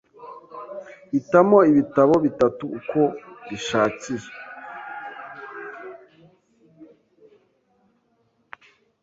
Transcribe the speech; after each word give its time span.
Hitamo 1.11 1.57
ibitabo 1.71 2.13
bitatu 2.25 2.63
uko 2.77 3.01
bishakiye. 3.47 4.27